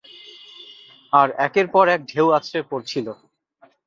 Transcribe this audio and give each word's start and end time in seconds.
আর 1.13 1.27
একের 1.37 1.67
পর 1.73 1.85
এক 1.95 2.01
ঢেউ 2.09 2.27
আছড়ে 2.37 2.61
পড়ছিল। 2.69 3.07